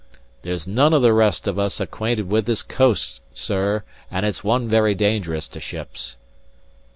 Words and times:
There's 0.41 0.67
none 0.67 0.93
of 0.95 1.03
the 1.03 1.13
rest 1.13 1.47
of 1.47 1.59
us 1.59 1.79
acquaint 1.79 2.25
with 2.25 2.47
this 2.47 2.63
coast, 2.63 3.21
sir; 3.35 3.83
and 4.09 4.25
it's 4.25 4.43
one 4.43 4.67
very 4.67 4.95
dangerous 4.95 5.47
to 5.49 5.59
ships." 5.59 6.15